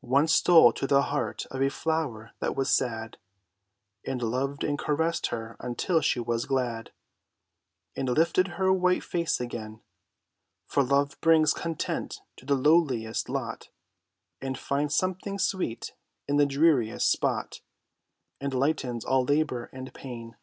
[0.00, 3.18] One stole to the heart of a flower that was sad,
[4.04, 6.90] And loved and caressed her until she was glad,
[7.94, 9.80] And lifted her white face again;
[10.66, 13.68] For love brings content to the lowliest lot,
[14.40, 15.94] And finds something sweet
[16.26, 17.60] in the dreariest spot,
[18.40, 20.34] And lightens all labor and pain.